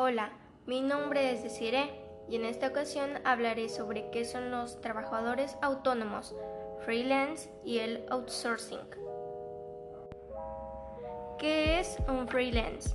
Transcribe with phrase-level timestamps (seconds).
[0.00, 0.30] Hola,
[0.64, 1.90] mi nombre es Desiree
[2.28, 6.36] y en esta ocasión hablaré sobre qué son los trabajadores autónomos,
[6.84, 8.78] freelance y el outsourcing.
[11.40, 12.94] ¿Qué es un freelance?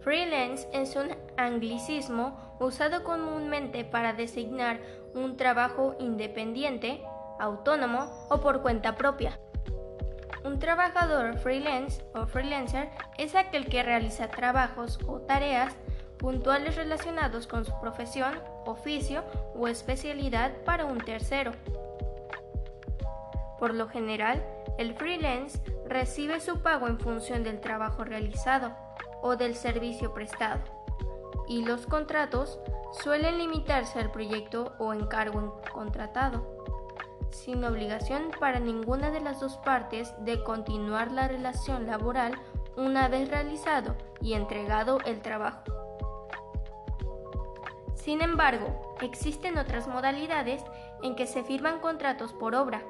[0.00, 4.80] Freelance es un anglicismo usado comúnmente para designar
[5.12, 7.02] un trabajo independiente,
[7.38, 9.38] autónomo o por cuenta propia.
[10.42, 12.88] Un trabajador freelance o freelancer
[13.18, 15.76] es aquel que realiza trabajos o tareas
[16.20, 18.34] puntuales relacionados con su profesión,
[18.66, 19.24] oficio
[19.56, 21.52] o especialidad para un tercero.
[23.58, 24.44] Por lo general,
[24.78, 28.72] el freelance recibe su pago en función del trabajo realizado
[29.22, 30.60] o del servicio prestado,
[31.48, 32.60] y los contratos
[33.02, 36.60] suelen limitarse al proyecto o encargo contratado
[37.30, 42.34] sin obligación para ninguna de las dos partes de continuar la relación laboral
[42.76, 45.79] una vez realizado y entregado el trabajo.
[48.10, 50.64] Sin embargo, existen otras modalidades
[51.00, 52.82] en que se firman contratos por obra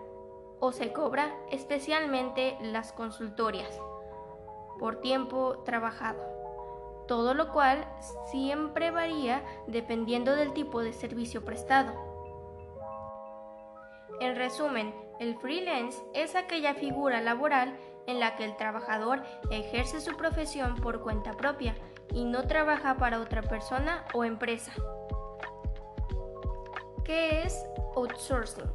[0.61, 3.79] o se cobra especialmente las consultorias
[4.79, 7.87] por tiempo trabajado, todo lo cual
[8.31, 11.93] siempre varía dependiendo del tipo de servicio prestado.
[14.21, 17.77] En resumen, el freelance es aquella figura laboral
[18.07, 21.77] en la que el trabajador ejerce su profesión por cuenta propia
[22.13, 24.73] y no trabaja para otra persona o empresa.
[27.05, 27.65] ¿Qué es
[27.97, 28.71] outsourcing?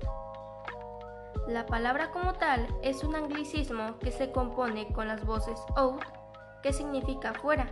[1.47, 6.01] La palabra como tal es un anglicismo que se compone con las voces out,
[6.63, 7.67] que significa fuera,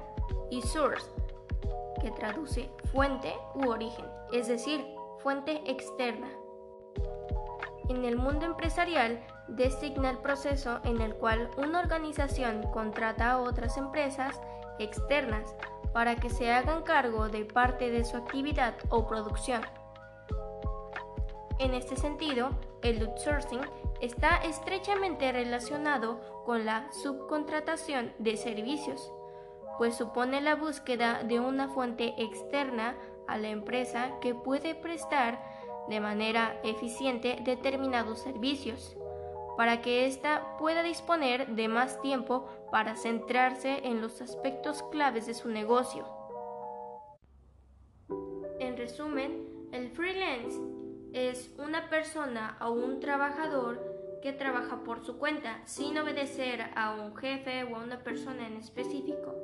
[0.52, 1.10] y source,
[2.02, 4.86] que traduce fuente u origen, es decir,
[5.20, 6.30] fuente externa.
[7.90, 13.78] En el mundo empresarial, designa el proceso en el cual una organización contrata a otras
[13.78, 14.40] empresas
[14.80, 15.56] externas
[15.94, 19.62] para que se hagan cargo de parte de su actividad o producción.
[21.60, 22.50] En este sentido,
[22.82, 23.62] el outsourcing
[24.02, 29.14] está estrechamente relacionado con la subcontratación de servicios,
[29.78, 32.96] pues supone la búsqueda de una fuente externa
[33.28, 35.42] a la empresa que puede prestar
[35.88, 38.98] de manera eficiente determinados servicios,
[39.58, 45.34] para que ésta pueda disponer de más tiempo para centrarse en los aspectos claves de
[45.34, 46.08] su negocio.
[48.60, 50.60] En resumen, el freelance
[51.14, 57.16] es una persona o un trabajador que trabaja por su cuenta sin obedecer a un
[57.16, 59.36] jefe o a una persona en específico.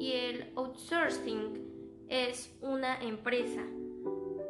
[0.00, 3.62] Y el outsourcing es una empresa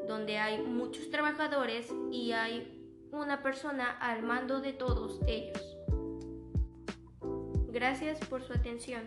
[0.06, 2.78] donde hay muchos trabajadores y hay
[3.13, 5.77] una persona al mando de todos ellos.
[7.71, 9.03] Gracias por su atención.